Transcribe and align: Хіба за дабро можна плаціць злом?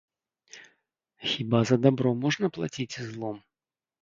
Хіба 1.31 1.59
за 1.71 1.77
дабро 1.85 2.15
можна 2.25 2.51
плаціць 2.57 2.99
злом? 3.13 3.37